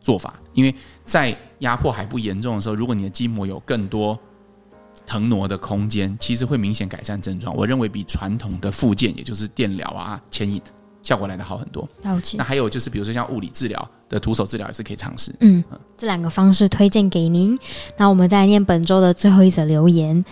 [0.05, 4.18] 做法，因为在压迫还不严重的时候，如果你的筋膜有更多
[5.07, 7.55] 腾挪的空间，其实会明显改善症状。
[7.55, 10.61] 我认为比传统的附件，也就是电疗啊、牵引
[11.05, 11.88] 效果来得好很多。
[12.03, 12.37] 了解。
[12.37, 15.33] 那还有就是，比如说像物理治疗的徒手治疗也是可以尝试。
[15.38, 15.62] 嗯，
[15.97, 17.57] 这两个方式推荐给您。
[17.97, 20.25] 那我们再来念本周的最后一则留言。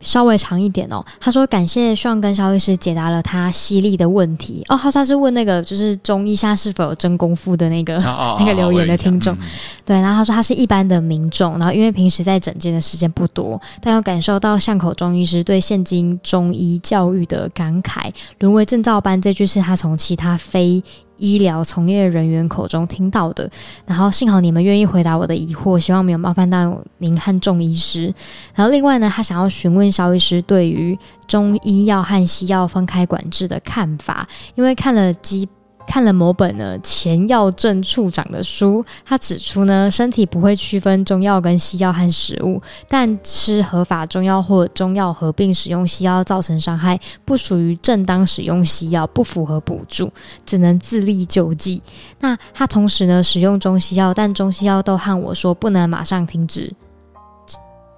[0.00, 1.04] 稍微长一点哦。
[1.20, 9.36] 他说：“感谢 Sean 跟肖医师解答了他犀利的问题哦。”他说他是问那个就是中医下是否有真功夫的那个、哦、 那个留言的听众。
[9.84, 20.82] 对，然后他说他是一般的民众，然后因为平时在诊间的时间不多，但又感受到巷口中医师对现今中医教育的感慨，沦为证照班这句是他从其他非。
[21.20, 23.48] 医疗从业人员口中听到的，
[23.86, 28.12] 然后幸好你们愿意回答我的疑惑，希望没有冒犯到您和众医师。
[28.54, 35.48] 然后另外呢，他想要询问肖医师对于中医药和西药分开管制的看法，因为看了基
[35.86, 50.12] 看了某本呢前药政处长的书，他指出呢，身体不会区分中药跟西药和食物，但吃合法中药或中药合并使用西药造成伤害，不属于正当使用西药，不符合补助，
[50.46, 51.82] 只能自力救济。
[52.20, 56.72] 那他同时呢使用中西药，但中西药都和我说不能马上停止。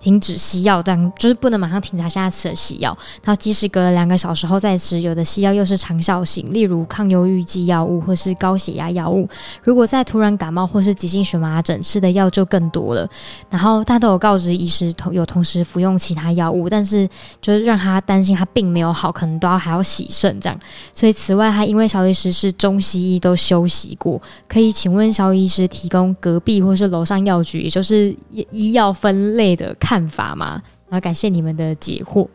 [0.03, 2.97] 停止西药，但就是不能马上停下现在吃的西药。
[3.23, 9.29] 然后即使隔了两个小时后再吃，有的西药又是长效型，例如抗忧郁剂药物或是高血压药物。
[9.63, 13.09] 如果再突然感冒或是急性荨麻疹，吃的药就更多了。
[13.49, 17.09] 然后他都有告知医师同有同时服用其他药物，但是
[17.41, 20.61] 就是让他担心他并没有好，可能都要还要洗肾这样。
[20.93, 28.13] 所以此外，他因为萧医师是中西医都修习过，可以请问萧医师提供隔壁或是楼上药局，也就是
[28.51, 29.92] 医药分类的看。
[29.93, 30.63] 看法吗？
[30.89, 32.27] 然后感谢你们的解惑。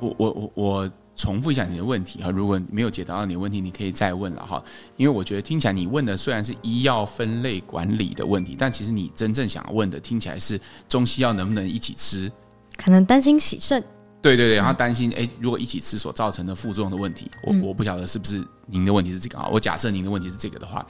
[0.00, 4.60] 我我我我重复一下你的问题哈，如果没有解答到你的问题，你可以再问了哈。
[4.96, 12.28] 因为我觉得听起来你问的虽然是医药分类管理的问题，但其实你真正想问的听起来是中西药能不能一起吃？
[12.76, 13.80] 可能担心洗肾。
[14.20, 19.48] 对对对，然后担心哎，如果一起吃所造成的副作用的问题，我我不晓得是不是您的问题是这个啊？
[19.52, 20.84] 我假设您的问题是这个的话，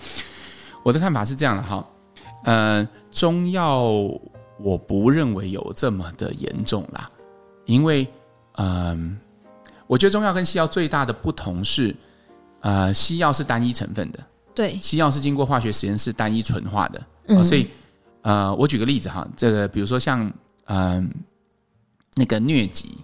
[0.82, 1.87] 我的看法是这样的哈，
[2.44, 4.08] 呃，中药。
[4.62, 7.11] 我不认为有这么的严重啦，
[7.66, 8.07] 因为，
[8.53, 9.18] 嗯，
[9.87, 11.94] 我觉得中药跟西药最大的不同是，
[12.61, 17.68] 呃，西药是单一成分的，对，西药是经过化学实验室单一纯化的，嗯，所以，
[18.22, 20.33] 呃，我举个例子哈，这个比如说像，
[20.66, 21.11] 嗯，
[22.14, 22.98] 那个疟疾，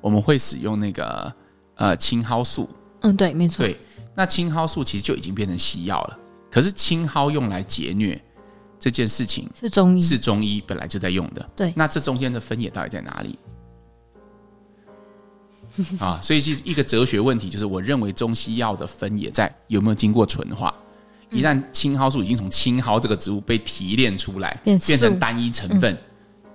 [0.00, 1.32] 我们会使用那个
[1.74, 2.68] 呃青蒿素，
[3.02, 3.78] 嗯，对，没错，对，
[4.14, 6.18] 那青蒿素其实就已经变成西药了，
[6.50, 8.18] 可是青蒿用来解疟。
[8.82, 11.50] 这件事情是中医，是中医本来就在用的。
[11.54, 13.38] 对，那这中间的分野到底在哪里？
[16.02, 20.74] 啊，所以其实一个哲学问题就是，我认为中西药的分野在有没有经过纯化。
[21.30, 25.96] 一旦青蒿素已经从青蒿这个植物被提炼出来，变成单一成分，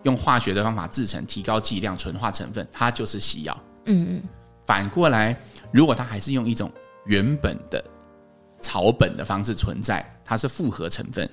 [0.03, 3.57] 用化学的方法制成，提高剂量，纯化成分，它就是西药。
[3.85, 4.23] 嗯嗯。
[4.65, 5.39] 反过来，
[5.71, 6.69] 如果它还是用一种
[7.05, 7.81] 原本的
[8.59, 11.27] 草本的方式存在，它是复合成分。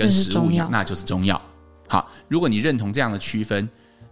[0.00, 1.40] 跟食物一样，那就是中药。
[1.88, 3.68] 好，如果你认同这样的区分，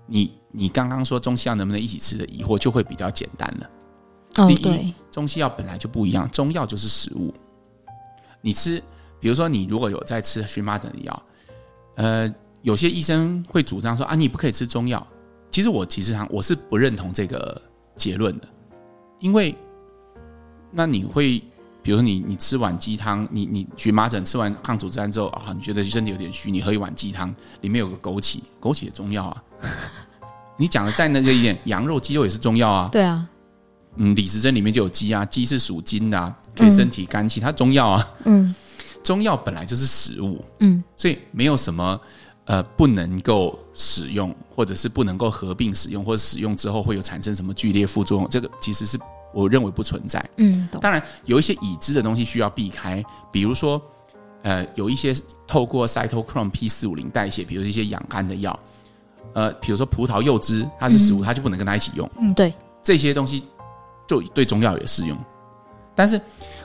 [0.07, 4.47] 你你刚刚说中西药能不能一起吃的疑惑就会比较简单了。
[4.47, 7.33] 第一，中西药本来就不一样，中药就是食物。
[8.43, 8.83] 你吃，
[9.19, 11.23] 比如说你如果有在吃荨麻疹的药，
[11.97, 15.05] 呃，有些医生会主张说啊，你不可以吃中药。
[15.51, 17.61] 其实我其实上我是不认同这个
[17.97, 18.49] 结论的，
[19.21, 19.55] 因为
[20.71, 21.43] 那你会。
[21.89, 29.43] 比如说你你吃碗鸡汤，你你荨麻疹吃完抗组织胺之后啊，你觉得身体有点虚，你喝一碗鸡汤，里面有个枸杞，枸杞也中药啊。
[30.59, 32.91] 你讲的再那个一点，羊肉、鸡肉也是中药啊。
[32.93, 33.27] 对啊，
[33.97, 38.07] 嗯，李时珍里面就有鸡啊，鸡是属金的，啊，可以身体肝气，它中药啊。
[38.27, 38.55] 嗯，
[39.03, 41.99] 中药本来就是食物，嗯，所以没有什么
[42.45, 48.99] 呃不能够使用，或者是不能够合并使用，或者使用之后会有产生什么剧烈副作用，这个其实是。
[49.33, 50.25] 我认为不存在。
[50.37, 53.81] 嗯，当然有一些已知的东西需要避开，比如说，
[54.43, 55.15] 呃，有一些
[55.47, 58.59] 透过 cytochrome P 四五零代谢，比如一些养肝的药，
[59.35, 62.11] 呃，比如说葡萄柚汁，它是食物，它就不能跟它一起用。
[62.19, 63.45] 嗯，对，这些东西
[64.07, 65.17] 就对中药也适用。
[65.95, 66.21] 但是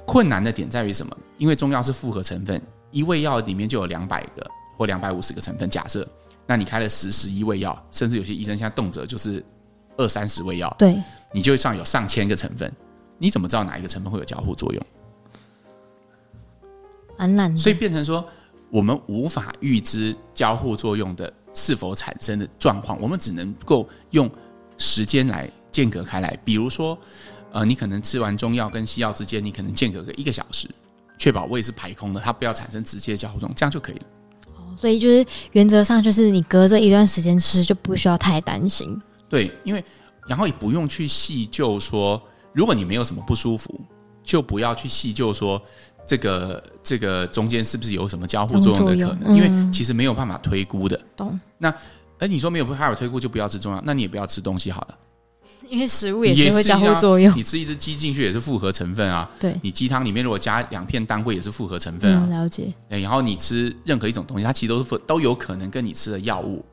[0.05, 1.15] 困难的点在于什么？
[1.37, 4.45] 因为中药是复合成分，一味药里面就有两百个
[4.77, 5.69] 或两百五十个成分。
[5.69, 6.07] 假设，
[6.47, 9.43] 那你开了十十一味药，甚至有些医生现在动辄就是。
[9.97, 11.01] 二三十味药，对，
[11.31, 12.71] 你就上有上千个成分，
[13.17, 14.83] 你怎么知道哪一个成分会有交互作用？
[17.57, 18.27] 所以变成说，
[18.69, 24.29] 我们无法预知交互作用的是否产生的状况，我们只能够用
[24.77, 26.37] 时间来间隔开来。
[26.43, 26.97] 比如说，
[27.51, 30.67] 呃，你可能吃完中药跟西药之间，你可能间隔个一个小时，
[31.17, 34.01] 确保胃是排空的，它不要产生直接的交互作用，这样就可以
[34.75, 38.99] 所以就是原则上就是你隔着一段时间吃，就不需要太担心。
[39.33, 39.83] 对，因为
[40.27, 42.21] 然后也不用去细究说，
[42.53, 43.81] 如果你没有什么不舒服，
[44.23, 45.59] 就不要去细究说
[46.05, 51.01] 这个这个中间是不是有什么交互作用的可能，因为其实没有办法推估的。
[51.17, 51.39] 懂？
[51.57, 51.73] 那
[52.19, 54.97] 哎，你说没有办法推估，就不要吃中药，那你也不要吃东西好了，
[55.67, 57.35] 因为食物也是会交互作用。
[57.35, 59.27] 你吃一只鸡进去也是复合成分啊。
[59.39, 62.27] 对，你鸡汤里面如果加两片当归也是复合成分啊。
[62.29, 62.71] 了解。
[62.87, 66.63] 然后你吃任何一种东西，它其实都是都有可能跟你吃的药物。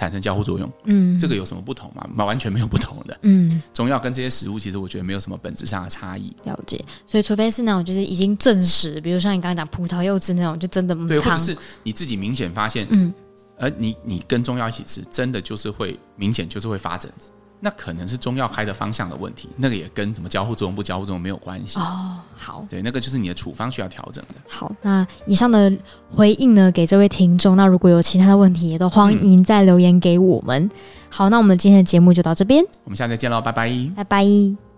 [0.00, 2.24] 产生交互作用，嗯，这个有什么不同吗？
[2.24, 6.34] 完全没有不同的，嗯，中药跟这些食物其实我觉得没有什么本质上的差异。
[6.44, 13.12] 了解，所以除非是那种就是已经证实，比如像你刚刚讲葡萄柚汁那种，就真的对，或者是你自己明显发现，嗯，
[13.58, 17.30] 而你你跟中药一起吃，真的就是会明显就是会发疹子，
[17.60, 22.16] 那可能是中药开的方向的问题，那个也跟什么交互作用不交互作用没有关系哦。
[22.34, 24.34] 好，对，那个就是你的处方需要调整的。
[24.48, 25.70] 好，那以上的
[26.10, 27.56] 回应呢，给这位听众。
[27.56, 30.64] 那如果有其他的问题，也都欢迎再留言给我们。
[30.64, 30.70] 嗯、
[31.10, 34.69] 好，那我们今天的节目就到这边，我们下次再见喽，拜拜，拜拜。